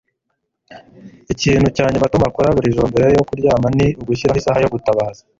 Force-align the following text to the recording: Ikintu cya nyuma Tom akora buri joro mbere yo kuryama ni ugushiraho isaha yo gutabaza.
Ikintu 1.33 1.67
cya 1.75 1.85
nyuma 1.91 2.09
Tom 2.11 2.23
akora 2.29 2.55
buri 2.55 2.73
joro 2.73 2.87
mbere 2.91 3.05
yo 3.17 3.23
kuryama 3.27 3.67
ni 3.77 3.87
ugushiraho 4.01 4.37
isaha 4.41 4.59
yo 4.63 4.71
gutabaza. 4.75 5.21